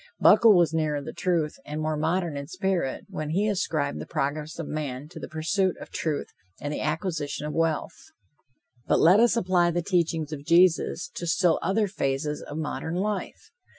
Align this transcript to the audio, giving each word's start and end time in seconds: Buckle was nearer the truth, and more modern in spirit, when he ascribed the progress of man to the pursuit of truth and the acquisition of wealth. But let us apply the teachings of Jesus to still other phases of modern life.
Buckle 0.19 0.57
was 0.57 0.73
nearer 0.73 0.99
the 0.99 1.13
truth, 1.13 1.59
and 1.63 1.79
more 1.79 1.95
modern 1.95 2.35
in 2.35 2.47
spirit, 2.47 3.05
when 3.07 3.29
he 3.29 3.47
ascribed 3.47 3.99
the 3.99 4.07
progress 4.07 4.57
of 4.57 4.65
man 4.65 5.07
to 5.09 5.19
the 5.19 5.27
pursuit 5.27 5.75
of 5.79 5.91
truth 5.91 6.25
and 6.59 6.73
the 6.73 6.81
acquisition 6.81 7.45
of 7.45 7.53
wealth. 7.53 8.05
But 8.87 8.99
let 8.99 9.19
us 9.19 9.37
apply 9.37 9.69
the 9.69 9.83
teachings 9.83 10.33
of 10.33 10.43
Jesus 10.43 11.07
to 11.13 11.27
still 11.27 11.59
other 11.61 11.87
phases 11.87 12.41
of 12.41 12.57
modern 12.57 12.95
life. 12.95 13.51